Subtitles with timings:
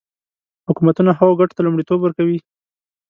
[0.67, 2.39] حکومتونه هغو ګټو ته لومړیتوب ورکوي.